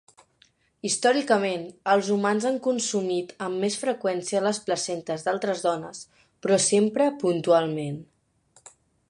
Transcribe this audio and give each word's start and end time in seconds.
Històricament, 0.89 1.67
els 1.95 2.09
humans 2.15 2.47
han 2.51 2.57
consumit 2.67 3.35
amb 3.49 3.61
més 3.65 3.77
freqüència 3.83 4.43
les 4.47 4.61
placentes 4.71 5.27
d'altres 5.29 5.63
dones, 5.69 6.01
però 6.47 6.61
sempre 6.71 7.13
puntualment. 7.27 8.03